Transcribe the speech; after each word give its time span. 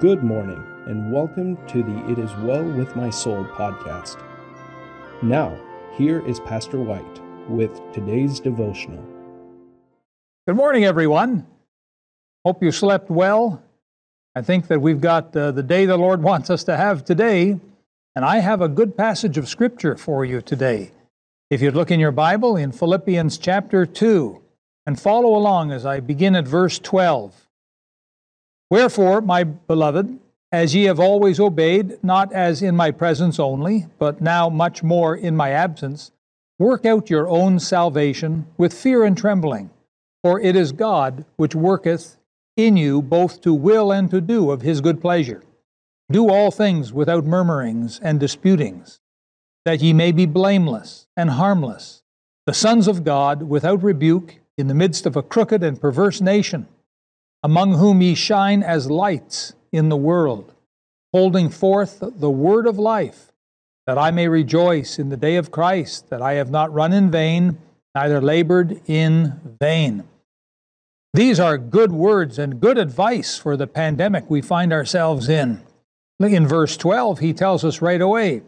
Good 0.00 0.24
morning, 0.24 0.60
and 0.86 1.12
welcome 1.12 1.56
to 1.68 1.80
the 1.84 2.10
It 2.10 2.18
Is 2.18 2.34
Well 2.38 2.64
With 2.64 2.96
My 2.96 3.10
Soul 3.10 3.44
podcast. 3.44 4.20
Now, 5.22 5.56
here 5.96 6.18
is 6.26 6.40
Pastor 6.40 6.80
White 6.80 7.20
with 7.48 7.80
today's 7.92 8.40
devotional. 8.40 9.02
Good 10.48 10.56
morning, 10.56 10.84
everyone. 10.84 11.46
Hope 12.44 12.60
you 12.60 12.72
slept 12.72 13.08
well. 13.08 13.62
I 14.34 14.42
think 14.42 14.66
that 14.66 14.82
we've 14.82 15.00
got 15.00 15.34
uh, 15.36 15.52
the 15.52 15.62
day 15.62 15.86
the 15.86 15.96
Lord 15.96 16.22
wants 16.24 16.50
us 16.50 16.64
to 16.64 16.76
have 16.76 17.04
today, 17.04 17.60
and 18.16 18.24
I 18.24 18.40
have 18.40 18.60
a 18.60 18.68
good 18.68 18.96
passage 18.96 19.38
of 19.38 19.48
Scripture 19.48 19.96
for 19.96 20.24
you 20.24 20.40
today. 20.40 20.90
If 21.50 21.62
you'd 21.62 21.76
look 21.76 21.92
in 21.92 22.00
your 22.00 22.12
Bible 22.12 22.56
in 22.56 22.72
Philippians 22.72 23.38
chapter 23.38 23.86
2 23.86 24.42
and 24.86 25.00
follow 25.00 25.36
along 25.36 25.70
as 25.70 25.86
I 25.86 26.00
begin 26.00 26.34
at 26.34 26.48
verse 26.48 26.80
12. 26.80 27.43
Wherefore, 28.74 29.20
my 29.20 29.44
beloved, 29.44 30.18
as 30.50 30.74
ye 30.74 30.86
have 30.86 30.98
always 30.98 31.38
obeyed, 31.38 32.02
not 32.02 32.32
as 32.32 32.60
in 32.60 32.74
my 32.74 32.90
presence 32.90 33.38
only, 33.38 33.86
but 34.00 34.20
now 34.20 34.48
much 34.48 34.82
more 34.82 35.14
in 35.14 35.36
my 35.36 35.50
absence, 35.50 36.10
work 36.58 36.84
out 36.84 37.08
your 37.08 37.28
own 37.28 37.60
salvation 37.60 38.48
with 38.58 38.74
fear 38.74 39.04
and 39.04 39.16
trembling. 39.16 39.70
For 40.24 40.40
it 40.40 40.56
is 40.56 40.72
God 40.72 41.24
which 41.36 41.54
worketh 41.54 42.16
in 42.56 42.76
you 42.76 43.00
both 43.00 43.40
to 43.42 43.54
will 43.54 43.92
and 43.92 44.10
to 44.10 44.20
do 44.20 44.50
of 44.50 44.62
his 44.62 44.80
good 44.80 45.00
pleasure. 45.00 45.44
Do 46.10 46.28
all 46.28 46.50
things 46.50 46.92
without 46.92 47.24
murmurings 47.24 48.00
and 48.02 48.18
disputings, 48.18 48.98
that 49.64 49.82
ye 49.82 49.92
may 49.92 50.10
be 50.10 50.26
blameless 50.26 51.06
and 51.16 51.30
harmless, 51.30 52.02
the 52.44 52.52
sons 52.52 52.88
of 52.88 53.04
God 53.04 53.44
without 53.44 53.84
rebuke, 53.84 54.40
in 54.58 54.66
the 54.66 54.74
midst 54.74 55.06
of 55.06 55.14
a 55.14 55.22
crooked 55.22 55.62
and 55.62 55.80
perverse 55.80 56.20
nation 56.20 56.66
among 57.44 57.74
whom 57.74 58.00
ye 58.00 58.14
shine 58.14 58.62
as 58.62 58.90
lights 58.90 59.52
in 59.70 59.90
the 59.90 59.96
world, 59.96 60.54
holding 61.12 61.50
forth 61.50 61.98
the 62.00 62.30
word 62.30 62.66
of 62.66 62.78
life, 62.78 63.30
that 63.86 63.98
I 63.98 64.10
may 64.10 64.28
rejoice 64.28 64.98
in 64.98 65.10
the 65.10 65.16
day 65.18 65.36
of 65.36 65.50
Christ, 65.50 66.08
that 66.08 66.22
I 66.22 66.32
have 66.34 66.50
not 66.50 66.72
run 66.72 66.94
in 66.94 67.10
vain, 67.10 67.58
neither 67.94 68.20
labored 68.22 68.80
in 68.86 69.56
vain. 69.60 70.04
These 71.12 71.38
are 71.38 71.58
good 71.58 71.92
words 71.92 72.38
and 72.38 72.60
good 72.60 72.78
advice 72.78 73.36
for 73.36 73.58
the 73.58 73.66
pandemic 73.66 74.28
we 74.28 74.40
find 74.40 74.72
ourselves 74.72 75.28
in. 75.28 75.62
In 76.18 76.46
verse 76.46 76.78
12, 76.78 77.18
he 77.18 77.34
tells 77.34 77.62
us 77.62 77.82
right 77.82 78.00
away 78.00 78.40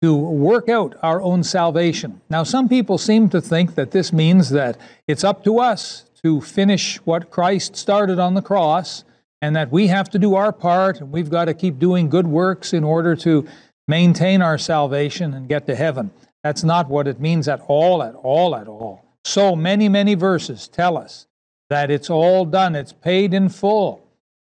to 0.00 0.14
work 0.14 0.68
out 0.68 0.96
our 1.02 1.20
own 1.20 1.42
salvation. 1.42 2.20
Now, 2.30 2.44
some 2.44 2.68
people 2.68 2.98
seem 2.98 3.28
to 3.30 3.40
think 3.40 3.74
that 3.74 3.90
this 3.90 4.12
means 4.12 4.50
that 4.50 4.78
it's 5.08 5.24
up 5.24 5.42
to 5.42 5.58
us 5.58 6.04
to 6.22 6.40
finish 6.40 6.96
what 7.04 7.30
Christ 7.30 7.76
started 7.76 8.18
on 8.18 8.34
the 8.34 8.42
cross, 8.42 9.04
and 9.40 9.54
that 9.54 9.70
we 9.70 9.86
have 9.86 10.10
to 10.10 10.18
do 10.18 10.34
our 10.34 10.52
part, 10.52 11.00
and 11.00 11.12
we've 11.12 11.30
got 11.30 11.44
to 11.44 11.54
keep 11.54 11.78
doing 11.78 12.08
good 12.08 12.26
works 12.26 12.72
in 12.72 12.82
order 12.82 13.14
to 13.16 13.46
maintain 13.86 14.42
our 14.42 14.58
salvation 14.58 15.32
and 15.32 15.48
get 15.48 15.66
to 15.66 15.74
heaven. 15.74 16.10
That's 16.42 16.64
not 16.64 16.88
what 16.88 17.06
it 17.06 17.20
means 17.20 17.48
at 17.48 17.60
all, 17.68 18.02
at 18.02 18.14
all, 18.14 18.56
at 18.56 18.68
all. 18.68 19.04
So 19.24 19.54
many, 19.54 19.88
many 19.88 20.14
verses 20.14 20.68
tell 20.68 20.96
us 20.96 21.26
that 21.70 21.90
it's 21.90 22.10
all 22.10 22.44
done, 22.44 22.74
it's 22.74 22.92
paid 22.92 23.34
in 23.34 23.48
full, 23.48 24.02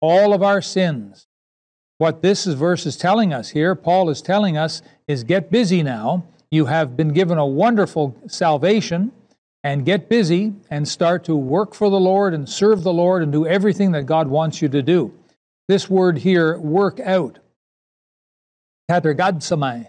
all 0.00 0.32
of 0.32 0.42
our 0.42 0.60
sins. 0.60 1.26
What 1.98 2.22
this 2.22 2.44
verse 2.44 2.86
is 2.86 2.96
telling 2.96 3.32
us 3.32 3.50
here, 3.50 3.74
Paul 3.74 4.10
is 4.10 4.20
telling 4.20 4.56
us, 4.56 4.82
is 5.06 5.24
get 5.24 5.50
busy 5.50 5.82
now. 5.82 6.24
You 6.50 6.66
have 6.66 6.96
been 6.96 7.12
given 7.12 7.38
a 7.38 7.46
wonderful 7.46 8.16
salvation 8.26 9.12
and 9.64 9.86
get 9.86 10.10
busy 10.10 10.52
and 10.70 10.86
start 10.86 11.24
to 11.24 11.34
work 11.34 11.74
for 11.74 11.88
the 11.88 11.98
Lord 11.98 12.34
and 12.34 12.46
serve 12.46 12.82
the 12.82 12.92
Lord 12.92 13.22
and 13.22 13.32
do 13.32 13.46
everything 13.46 13.92
that 13.92 14.04
God 14.04 14.28
wants 14.28 14.60
you 14.60 14.68
to 14.68 14.82
do. 14.82 15.12
This 15.66 15.88
word 15.88 16.18
here, 16.18 16.58
work 16.58 17.00
out, 17.00 17.38
katergazomai, 18.90 19.88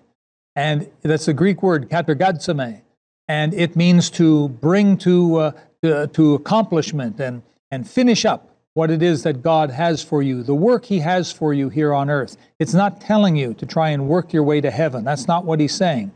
and 0.55 0.89
that's 1.01 1.25
the 1.25 1.33
Greek 1.33 1.61
word 1.61 1.89
katergazomai, 1.89 2.81
and 3.27 3.53
it 3.53 3.75
means 3.75 4.09
to 4.11 4.47
bring 4.47 4.97
to, 4.99 5.35
uh, 5.35 5.51
to, 5.83 6.07
to 6.07 6.33
accomplishment 6.33 7.19
and, 7.19 7.43
and 7.69 7.87
finish 7.87 8.23
up 8.23 8.49
what 8.75 8.89
it 8.89 9.03
is 9.03 9.23
that 9.23 9.41
God 9.41 9.71
has 9.71 10.01
for 10.01 10.21
you, 10.21 10.41
the 10.41 10.55
work 10.55 10.85
He 10.85 10.99
has 10.99 11.33
for 11.33 11.53
you 11.53 11.67
here 11.67 11.93
on 11.93 12.09
earth. 12.09 12.37
It's 12.59 12.73
not 12.73 13.01
telling 13.01 13.35
you 13.35 13.53
to 13.55 13.65
try 13.65 13.89
and 13.89 14.07
work 14.07 14.31
your 14.31 14.43
way 14.43 14.61
to 14.61 14.71
heaven. 14.71 15.03
That's 15.03 15.27
not 15.27 15.43
what 15.43 15.59
He's 15.59 15.75
saying. 15.75 16.11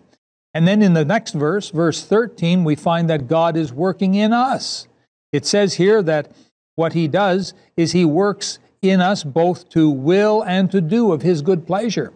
And 0.54 0.68
then 0.68 0.82
in 0.82 0.94
the 0.94 1.06
next 1.06 1.34
verse, 1.34 1.70
verse 1.70 2.04
13, 2.04 2.64
we 2.64 2.76
find 2.76 3.10
that 3.10 3.28
God 3.28 3.56
is 3.56 3.72
working 3.72 4.16
in 4.16 4.34
us. 4.34 4.88
It 5.32 5.46
says 5.46 5.76
here 5.76 6.02
that 6.04 6.32
what 6.76 6.94
he 6.94 7.08
does 7.08 7.54
is 7.78 7.92
he 7.92 8.06
works 8.06 8.60
in 8.82 9.02
us 9.02 9.24
both 9.24 9.70
to 9.70 9.90
will 9.90 10.42
and 10.44 10.72
to 10.72 10.82
do 10.82 11.12
of 11.12 11.22
his 11.22 11.42
good 11.42 11.68
pleasure. 11.68 12.14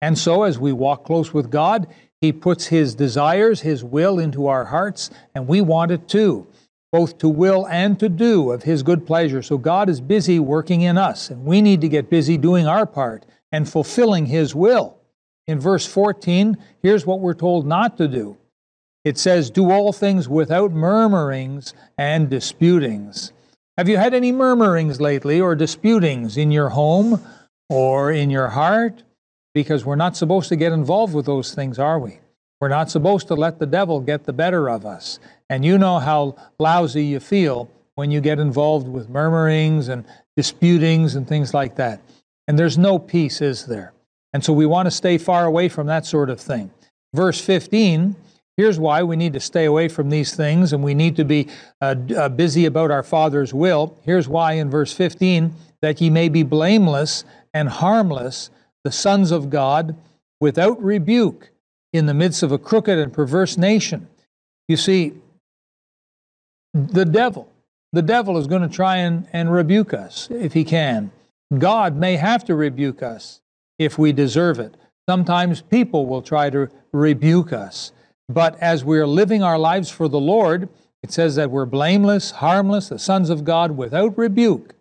And 0.00 0.18
so 0.18 0.44
as 0.44 0.58
we 0.58 0.72
walk 0.72 1.04
close 1.04 1.34
with 1.34 1.50
God, 1.50 1.86
he 2.20 2.32
puts 2.32 2.66
his 2.66 2.94
desires, 2.94 3.60
his 3.60 3.84
will 3.84 4.18
into 4.18 4.46
our 4.46 4.66
hearts, 4.66 5.10
and 5.34 5.46
we 5.46 5.60
want 5.60 5.90
it 5.90 6.08
too, 6.08 6.46
both 6.92 7.18
to 7.18 7.28
will 7.28 7.66
and 7.66 7.98
to 8.00 8.08
do 8.08 8.50
of 8.50 8.62
his 8.62 8.82
good 8.82 9.06
pleasure. 9.06 9.42
So 9.42 9.58
God 9.58 9.88
is 9.90 10.00
busy 10.00 10.38
working 10.38 10.82
in 10.82 10.96
us, 10.96 11.28
and 11.28 11.44
we 11.44 11.60
need 11.60 11.80
to 11.82 11.88
get 11.88 12.08
busy 12.08 12.38
doing 12.38 12.66
our 12.66 12.86
part 12.86 13.26
and 13.52 13.68
fulfilling 13.68 14.26
his 14.26 14.54
will. 14.54 14.96
In 15.46 15.60
verse 15.60 15.86
14, 15.86 16.56
here's 16.82 17.04
what 17.04 17.20
we're 17.20 17.34
told 17.34 17.66
not 17.66 17.96
to 17.98 18.08
do 18.08 18.36
it 19.04 19.18
says, 19.18 19.50
Do 19.50 19.70
all 19.70 19.92
things 19.92 20.28
without 20.28 20.72
murmurings 20.72 21.74
and 21.98 22.30
disputings. 22.30 23.32
Have 23.76 23.88
you 23.88 23.98
had 23.98 24.14
any 24.14 24.32
murmurings 24.32 25.00
lately 25.00 25.40
or 25.40 25.54
disputings 25.54 26.36
in 26.36 26.50
your 26.50 26.70
home 26.70 27.22
or 27.68 28.10
in 28.10 28.30
your 28.30 28.48
heart? 28.48 29.02
Because 29.52 29.84
we're 29.84 29.96
not 29.96 30.16
supposed 30.16 30.48
to 30.48 30.56
get 30.56 30.72
involved 30.72 31.14
with 31.14 31.26
those 31.26 31.54
things, 31.54 31.78
are 31.78 31.98
we? 31.98 32.18
We're 32.60 32.68
not 32.68 32.90
supposed 32.90 33.28
to 33.28 33.34
let 33.34 33.58
the 33.58 33.66
devil 33.66 34.00
get 34.00 34.24
the 34.24 34.32
better 34.32 34.70
of 34.70 34.86
us. 34.86 35.18
And 35.50 35.64
you 35.64 35.76
know 35.76 35.98
how 35.98 36.36
lousy 36.58 37.04
you 37.04 37.20
feel 37.20 37.70
when 37.94 38.10
you 38.10 38.20
get 38.20 38.38
involved 38.38 38.88
with 38.88 39.08
murmurings 39.08 39.88
and 39.88 40.04
disputings 40.36 41.14
and 41.14 41.28
things 41.28 41.52
like 41.52 41.76
that. 41.76 42.00
And 42.48 42.58
there's 42.58 42.78
no 42.78 42.98
peace, 42.98 43.40
is 43.40 43.66
there? 43.66 43.93
And 44.34 44.44
so 44.44 44.52
we 44.52 44.66
want 44.66 44.86
to 44.86 44.90
stay 44.90 45.16
far 45.16 45.46
away 45.46 45.68
from 45.68 45.86
that 45.86 46.04
sort 46.04 46.28
of 46.28 46.40
thing. 46.40 46.72
Verse 47.14 47.40
15, 47.40 48.16
here's 48.56 48.80
why 48.80 49.04
we 49.04 49.14
need 49.14 49.32
to 49.34 49.40
stay 49.40 49.64
away 49.64 49.86
from 49.88 50.10
these 50.10 50.34
things 50.34 50.72
and 50.72 50.82
we 50.82 50.92
need 50.92 51.14
to 51.16 51.24
be 51.24 51.48
uh, 51.80 51.94
uh, 52.16 52.28
busy 52.28 52.66
about 52.66 52.90
our 52.90 53.04
Father's 53.04 53.54
will. 53.54 53.96
Here's 54.02 54.28
why 54.28 54.54
in 54.54 54.68
verse 54.68 54.92
15 54.92 55.54
that 55.82 56.00
ye 56.00 56.10
may 56.10 56.28
be 56.28 56.42
blameless 56.42 57.24
and 57.52 57.68
harmless, 57.68 58.50
the 58.82 58.90
sons 58.90 59.30
of 59.30 59.50
God, 59.50 59.94
without 60.40 60.82
rebuke 60.82 61.50
in 61.92 62.06
the 62.06 62.14
midst 62.14 62.42
of 62.42 62.50
a 62.50 62.58
crooked 62.58 62.98
and 62.98 63.12
perverse 63.12 63.56
nation. 63.56 64.08
You 64.66 64.76
see, 64.76 65.12
the 66.72 67.04
devil, 67.04 67.52
the 67.92 68.02
devil 68.02 68.36
is 68.36 68.48
going 68.48 68.62
to 68.62 68.68
try 68.68 68.96
and, 68.96 69.28
and 69.32 69.52
rebuke 69.52 69.94
us 69.94 70.28
if 70.28 70.54
he 70.54 70.64
can. 70.64 71.12
God 71.56 71.94
may 71.94 72.16
have 72.16 72.44
to 72.46 72.56
rebuke 72.56 73.00
us 73.00 73.40
if 73.78 73.98
we 73.98 74.12
deserve 74.12 74.58
it. 74.58 74.76
Sometimes 75.08 75.60
people 75.60 76.06
will 76.06 76.22
try 76.22 76.50
to 76.50 76.68
rebuke 76.92 77.52
us. 77.52 77.92
But 78.28 78.58
as 78.60 78.84
we're 78.84 79.06
living 79.06 79.42
our 79.42 79.58
lives 79.58 79.90
for 79.90 80.08
the 80.08 80.20
Lord, 80.20 80.68
it 81.02 81.12
says 81.12 81.36
that 81.36 81.50
we're 81.50 81.66
blameless, 81.66 82.30
harmless, 82.30 82.88
the 82.88 82.98
sons 82.98 83.28
of 83.28 83.44
God 83.44 83.76
without 83.76 84.16
rebuke, 84.16 84.74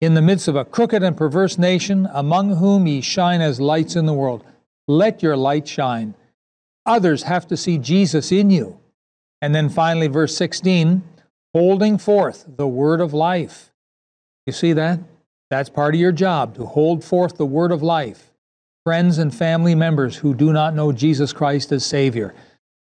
in 0.00 0.14
the 0.14 0.22
midst 0.22 0.48
of 0.48 0.56
a 0.56 0.64
crooked 0.64 1.02
and 1.02 1.16
perverse 1.16 1.56
nation, 1.56 2.08
among 2.12 2.56
whom 2.56 2.88
ye 2.88 3.00
shine 3.00 3.40
as 3.40 3.60
lights 3.60 3.94
in 3.94 4.06
the 4.06 4.14
world. 4.14 4.42
Let 4.88 5.22
your 5.22 5.36
light 5.36 5.68
shine. 5.68 6.14
Others 6.84 7.24
have 7.24 7.46
to 7.48 7.56
see 7.56 7.78
Jesus 7.78 8.32
in 8.32 8.50
you. 8.50 8.80
And 9.40 9.54
then 9.54 9.68
finally, 9.68 10.08
verse 10.08 10.36
16, 10.36 11.04
holding 11.54 11.98
forth 11.98 12.44
the 12.56 12.66
word 12.66 13.00
of 13.00 13.14
life. 13.14 13.70
You 14.46 14.52
see 14.52 14.72
that? 14.72 14.98
That's 15.50 15.68
part 15.68 15.94
of 15.94 16.00
your 16.00 16.12
job, 16.12 16.56
to 16.56 16.66
hold 16.66 17.04
forth 17.04 17.36
the 17.36 17.46
word 17.46 17.70
of 17.70 17.82
life 17.82 18.29
friends 18.84 19.18
and 19.18 19.34
family 19.34 19.74
members 19.74 20.16
who 20.16 20.34
do 20.34 20.52
not 20.52 20.74
know 20.74 20.90
Jesus 20.90 21.32
Christ 21.32 21.70
as 21.72 21.84
Savior. 21.84 22.34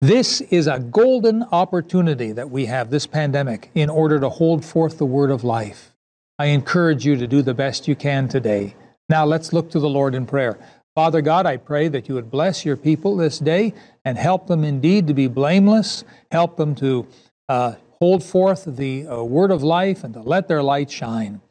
This 0.01 0.41
is 0.41 0.67
a 0.67 0.79
golden 0.79 1.43
opportunity 1.43 2.31
that 2.31 2.49
we 2.49 2.65
have, 2.65 2.89
this 2.89 3.07
pandemic, 3.07 3.69
in 3.75 3.89
order 3.89 4.19
to 4.19 4.29
hold 4.29 4.63
forth 4.63 4.97
the 4.97 5.05
word 5.05 5.29
of 5.29 5.43
life. 5.43 5.93
I 6.39 6.47
encourage 6.47 7.05
you 7.05 7.15
to 7.17 7.27
do 7.27 7.41
the 7.41 7.53
best 7.53 7.87
you 7.87 7.95
can 7.95 8.27
today. 8.27 8.75
Now 9.09 9.25
let's 9.25 9.53
look 9.53 9.69
to 9.71 9.79
the 9.79 9.89
Lord 9.89 10.15
in 10.15 10.25
prayer. 10.25 10.57
Father 10.95 11.21
God, 11.21 11.45
I 11.45 11.57
pray 11.57 11.87
that 11.89 12.07
you 12.07 12.15
would 12.15 12.31
bless 12.31 12.65
your 12.65 12.77
people 12.77 13.15
this 13.15 13.39
day 13.39 13.73
and 14.05 14.17
help 14.17 14.47
them 14.47 14.63
indeed 14.63 15.07
to 15.07 15.13
be 15.13 15.27
blameless, 15.27 16.03
help 16.31 16.57
them 16.57 16.75
to 16.75 17.07
uh, 17.49 17.75
hold 17.99 18.23
forth 18.23 18.65
the 18.65 19.07
uh, 19.07 19.23
word 19.23 19.51
of 19.51 19.63
life 19.63 20.03
and 20.03 20.13
to 20.13 20.21
let 20.21 20.47
their 20.47 20.63
light 20.63 20.91
shine. 20.91 21.41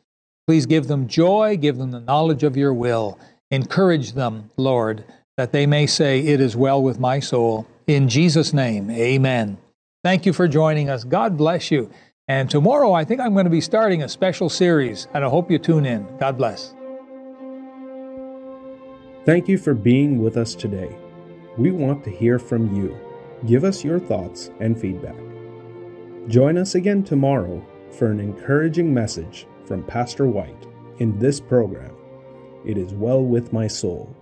Please 0.47 0.67
give 0.67 0.89
them 0.89 1.07
joy, 1.07 1.57
give 1.57 1.77
them 1.77 1.91
the 1.91 2.01
knowledge 2.01 2.43
of 2.43 2.57
your 2.57 2.75
will. 2.75 3.19
Encourage 3.53 4.15
them, 4.15 4.51
Lord, 4.57 5.05
that 5.37 5.53
they 5.53 5.67
may 5.67 5.87
say, 5.87 6.21
It 6.21 6.41
is 6.41 6.57
well 6.57 6.83
with 6.83 6.99
my 6.99 7.21
soul. 7.21 7.67
In 7.87 8.09
Jesus' 8.09 8.55
name, 8.55 8.91
amen. 8.91 9.59
Thank 10.03 10.25
you 10.25 10.33
for 10.33 10.49
joining 10.49 10.89
us. 10.89 11.05
God 11.05 11.37
bless 11.37 11.71
you. 11.71 11.91
And 12.29 12.49
tomorrow, 12.49 12.95
I 12.95 13.05
think 13.05 13.21
I'm 13.21 13.35
going 13.35 13.45
to 13.45 13.51
be 13.51 13.61
starting 13.61 14.03
a 14.03 14.09
special 14.09 14.49
series, 14.49 15.07
and 15.13 15.23
I 15.23 15.29
hope 15.29 15.51
you 15.51 15.59
tune 15.59 15.85
in. 15.85 16.07
God 16.17 16.39
bless. 16.39 16.75
Thank 19.27 19.49
you 19.49 19.59
for 19.59 19.75
being 19.75 20.23
with 20.23 20.39
us 20.39 20.55
today. 20.55 20.97
We 21.59 21.73
want 21.73 22.05
to 22.05 22.11
hear 22.11 22.39
from 22.39 22.75
you. 22.75 22.99
Give 23.47 23.65
us 23.65 23.85
your 23.85 24.01
thoughts 24.01 24.51
and 24.61 24.81
feedback. 24.81 25.17
Join 26.29 26.57
us 26.57 26.75
again 26.75 27.05
tomorrow 27.05 27.63
for 27.91 28.07
an 28.07 28.19
encouraging 28.19 28.95
message 28.95 29.47
from 29.67 29.85
Pastor 29.85 30.27
White 30.27 30.67
in 31.01 31.19
this 31.19 31.39
program. 31.39 31.95
It 32.65 32.79
is 32.79 32.93
well 32.95 33.25
with 33.25 33.53
my 33.53 33.67
soul. 33.67 34.17